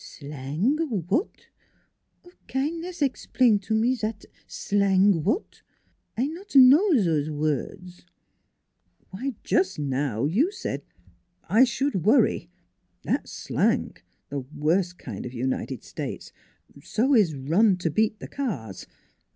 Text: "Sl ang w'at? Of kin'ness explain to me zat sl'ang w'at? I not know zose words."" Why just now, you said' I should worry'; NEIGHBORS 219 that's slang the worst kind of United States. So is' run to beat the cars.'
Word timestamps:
"Sl 0.03 0.33
ang 0.33 0.77
w'at? 0.77 1.45
Of 2.25 2.47
kin'ness 2.47 3.03
explain 3.03 3.59
to 3.59 3.75
me 3.75 3.93
zat 3.93 4.25
sl'ang 4.47 5.21
w'at? 5.21 5.61
I 6.17 6.25
not 6.25 6.55
know 6.55 6.89
zose 6.97 7.29
words."" 7.29 8.07
Why 9.11 9.35
just 9.43 9.77
now, 9.77 10.25
you 10.25 10.51
said' 10.51 10.81
I 11.59 11.65
should 11.65 12.03
worry'; 12.03 12.49
NEIGHBORS 13.03 13.03
219 13.03 13.13
that's 13.13 13.31
slang 13.31 13.97
the 14.29 14.39
worst 14.59 14.97
kind 14.97 15.23
of 15.23 15.33
United 15.35 15.83
States. 15.83 16.31
So 16.81 17.13
is' 17.13 17.35
run 17.51 17.77
to 17.77 17.91
beat 17.91 18.17
the 18.19 18.27
cars.' 18.27 18.87